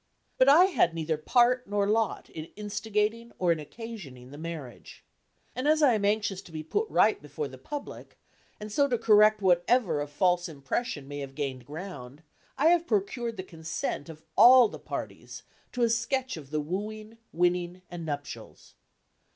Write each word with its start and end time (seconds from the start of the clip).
But 0.39 0.49
I 0.49 0.65
had 0.65 0.95
neither 0.95 1.15
part 1.15 1.67
nor 1.67 1.85
lot 1.87 2.27
in 2.31 2.45
instigating 2.55 3.33
or 3.37 3.51
in 3.51 3.59
occasioning 3.59 4.31
the 4.31 4.37
marriage. 4.39 5.03
And 5.55 5.67
as 5.67 5.83
I 5.83 5.93
am 5.93 6.05
anxious 6.05 6.41
to 6.41 6.51
be 6.51 6.63
put 6.63 6.89
right 6.89 7.21
before 7.21 7.47
the 7.47 7.59
public, 7.59 8.17
and 8.59 8.71
so 8.71 8.87
to 8.87 8.97
correct 8.97 9.43
whatever 9.43 10.01
of 10.01 10.09
false 10.09 10.49
impression 10.49 11.07
may 11.07 11.19
have 11.19 11.35
gained 11.35 11.67
ground, 11.67 12.23
I 12.57 12.69
have 12.69 12.87
procured 12.87 13.37
the 13.37 13.43
consent 13.43 14.09
of 14.09 14.23
all 14.35 14.69
the 14.69 14.79
parties 14.79 15.43
to 15.73 15.83
a 15.83 15.89
sketch 15.91 16.35
of 16.35 16.49
the 16.49 16.61
wooing, 16.61 17.19
winning 17.31 17.83
and 17.91 18.03
nuptials. 18.03 18.73